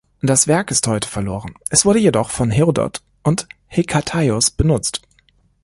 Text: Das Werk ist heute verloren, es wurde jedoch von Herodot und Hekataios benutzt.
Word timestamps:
Das 0.23 0.47
Werk 0.47 0.71
ist 0.71 0.87
heute 0.87 1.07
verloren, 1.07 1.53
es 1.69 1.85
wurde 1.85 1.99
jedoch 1.99 2.31
von 2.31 2.49
Herodot 2.49 3.03
und 3.21 3.47
Hekataios 3.67 4.49
benutzt. 4.49 5.03